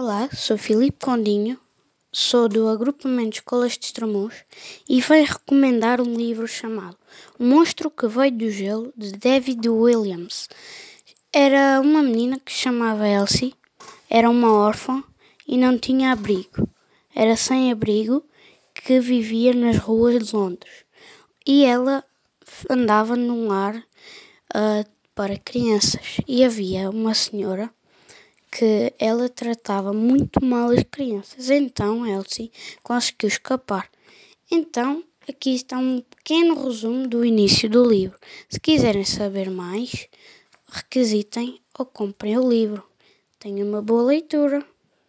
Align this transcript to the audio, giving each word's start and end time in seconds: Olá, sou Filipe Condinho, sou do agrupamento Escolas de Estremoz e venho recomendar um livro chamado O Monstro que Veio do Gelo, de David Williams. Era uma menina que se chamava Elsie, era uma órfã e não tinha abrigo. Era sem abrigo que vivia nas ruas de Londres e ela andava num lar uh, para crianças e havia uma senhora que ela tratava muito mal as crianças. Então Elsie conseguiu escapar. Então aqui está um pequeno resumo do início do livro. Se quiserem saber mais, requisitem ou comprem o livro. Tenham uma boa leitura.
Olá, 0.00 0.28
sou 0.32 0.56
Filipe 0.56 1.04
Condinho, 1.04 1.58
sou 2.12 2.48
do 2.48 2.68
agrupamento 2.68 3.38
Escolas 3.38 3.76
de 3.76 3.86
Estremoz 3.86 4.44
e 4.88 5.00
venho 5.00 5.26
recomendar 5.26 6.00
um 6.00 6.14
livro 6.14 6.46
chamado 6.46 6.96
O 7.36 7.42
Monstro 7.42 7.90
que 7.90 8.06
Veio 8.06 8.30
do 8.30 8.48
Gelo, 8.48 8.92
de 8.96 9.10
David 9.10 9.68
Williams. 9.68 10.48
Era 11.32 11.80
uma 11.80 12.00
menina 12.00 12.38
que 12.38 12.52
se 12.52 12.60
chamava 12.60 13.08
Elsie, 13.08 13.56
era 14.08 14.30
uma 14.30 14.52
órfã 14.52 15.02
e 15.48 15.58
não 15.58 15.76
tinha 15.76 16.12
abrigo. 16.12 16.70
Era 17.12 17.34
sem 17.34 17.72
abrigo 17.72 18.24
que 18.72 19.00
vivia 19.00 19.52
nas 19.52 19.78
ruas 19.78 20.28
de 20.28 20.32
Londres 20.32 20.84
e 21.44 21.64
ela 21.64 22.04
andava 22.70 23.16
num 23.16 23.48
lar 23.48 23.74
uh, 24.54 24.88
para 25.12 25.36
crianças 25.36 26.18
e 26.28 26.44
havia 26.44 26.88
uma 26.88 27.14
senhora 27.14 27.68
que 28.50 28.92
ela 28.98 29.28
tratava 29.28 29.92
muito 29.92 30.44
mal 30.44 30.70
as 30.70 30.82
crianças. 30.90 31.50
Então 31.50 32.06
Elsie 32.06 32.50
conseguiu 32.82 33.28
escapar. 33.28 33.88
Então 34.50 35.04
aqui 35.28 35.54
está 35.54 35.78
um 35.78 36.00
pequeno 36.00 36.64
resumo 36.64 37.06
do 37.06 37.24
início 37.24 37.68
do 37.68 37.84
livro. 37.84 38.18
Se 38.48 38.58
quiserem 38.58 39.04
saber 39.04 39.50
mais, 39.50 40.08
requisitem 40.66 41.60
ou 41.78 41.86
comprem 41.86 42.38
o 42.38 42.48
livro. 42.48 42.82
Tenham 43.38 43.68
uma 43.68 43.82
boa 43.82 44.02
leitura. 44.02 44.64